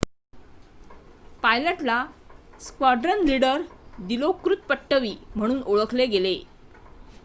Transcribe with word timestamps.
पायलटला 1.43 1.97
squadron 2.61 3.23
leader 3.25 3.61
दिलोकृत 4.07 4.65
पट्टवी 4.69 5.15
म्हणून 5.35 5.61
ओळखले 5.63 6.05
गेले 6.07 6.29